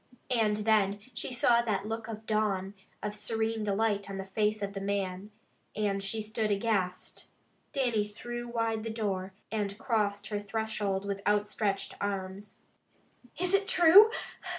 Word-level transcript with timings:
And 0.31 0.57
then 0.57 0.97
she 1.13 1.31
saw 1.31 1.61
that 1.61 1.85
look 1.87 2.07
of 2.07 2.25
dawn, 2.25 2.73
of 3.03 3.13
serene 3.13 3.63
delight 3.63 4.09
on 4.09 4.17
the 4.17 4.25
face 4.25 4.63
of 4.63 4.73
the 4.73 4.81
man, 4.81 5.29
and 5.75 6.01
she 6.01 6.23
stood 6.23 6.49
aghast. 6.49 7.27
Dannie 7.71 8.07
threw 8.07 8.47
wide 8.47 8.81
the 8.81 8.89
door, 8.89 9.33
and 9.51 9.77
crossed 9.77 10.29
her 10.29 10.39
threshold 10.39 11.05
with 11.05 11.21
outstretched 11.27 11.93
arms. 12.01 12.63
"Is 13.37 13.53
it 13.53 13.67
true?" 13.67 14.09